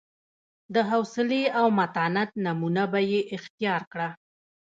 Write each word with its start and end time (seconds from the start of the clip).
د 0.73 0.75
حوصلې 0.89 1.43
او 1.59 1.65
متانت 1.79 2.29
نمونه 2.45 2.83
به 2.91 2.99
یې 3.11 3.21
اختیار 3.35 3.81
کړه. 3.91 4.09